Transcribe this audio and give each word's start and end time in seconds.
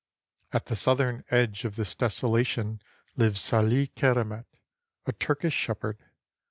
At 0.51 0.65
the 0.65 0.75
southern 0.75 1.23
edge 1.29 1.63
of 1.63 1.75
this 1.75 1.93
desolation 1.93 2.81
lives 3.17 3.39
Salih 3.39 3.89
Keramet, 3.95 4.47
a 5.05 5.11
Turkish 5.11 5.53
shepherd. 5.53 5.99